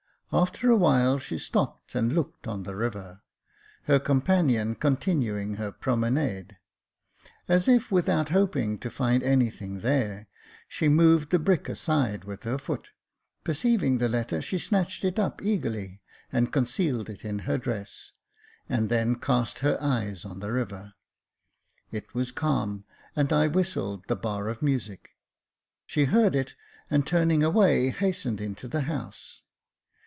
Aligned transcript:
After 0.33 0.69
a 0.71 0.77
while 0.77 1.19
she 1.19 1.37
stopped, 1.37 1.93
and 1.93 2.13
looked 2.13 2.47
on 2.47 2.63
the 2.63 2.73
river, 2.77 3.21
her 3.83 3.99
companion 3.99 4.75
continuing 4.75 5.55
her 5.55 5.73
promenade. 5.73 6.55
As 7.49 7.67
if 7.67 7.91
without 7.91 8.29
hoping 8.29 8.79
to 8.79 8.89
find 8.89 9.23
anything 9.23 9.81
there, 9.81 10.29
she 10.69 10.87
moved 10.87 11.31
the 11.31 11.37
brick 11.39 11.67
aside 11.67 12.23
with 12.23 12.43
her 12.43 12.57
foot; 12.57 12.91
perceiving 13.43 13.97
the 13.97 14.07
letter, 14.07 14.41
she 14.41 14.57
snatched 14.57 15.03
it 15.03 15.19
up 15.19 15.41
eagerly, 15.43 16.01
and 16.31 16.53
concealed 16.53 17.09
it 17.09 17.25
in 17.25 17.39
her 17.39 17.57
dress, 17.57 18.13
and 18.69 18.87
then 18.87 19.15
cast 19.15 19.59
her 19.59 19.77
eyes 19.81 20.23
on 20.23 20.39
the 20.39 20.53
river. 20.53 20.93
It 21.91 22.13
was 22.15 22.31
calm, 22.31 22.85
and 23.17 23.33
I 23.33 23.47
whistled 23.47 24.05
the 24.07 24.15
bar 24.15 24.47
of 24.47 24.61
music. 24.61 25.09
She 25.85 26.05
heard 26.05 26.37
it, 26.37 26.55
and, 26.89 27.05
turning 27.05 27.43
away, 27.43 27.89
hastened 27.89 28.39
into 28.39 28.69
the 28.69 28.83
house. 28.83 29.41